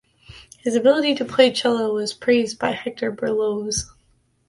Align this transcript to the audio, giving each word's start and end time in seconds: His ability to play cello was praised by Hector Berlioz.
His 0.57 0.73
ability 0.75 1.13
to 1.13 1.25
play 1.25 1.51
cello 1.51 1.93
was 1.93 2.11
praised 2.11 2.57
by 2.57 2.71
Hector 2.71 3.11
Berlioz. 3.11 3.85